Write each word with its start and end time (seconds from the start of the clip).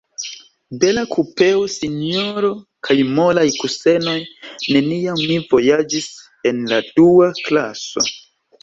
Bela 0.83 1.03
kupeo, 1.11 1.59
sinjoro, 1.73 2.49
kaj 2.89 2.97
molaj 3.19 3.45
kusenoj; 3.59 4.17
neniam 4.65 5.23
mi 5.29 5.41
vojaĝis 5.53 6.11
en 6.53 6.67
la 6.75 6.83
dua 6.99 7.31
klaso. 7.47 8.11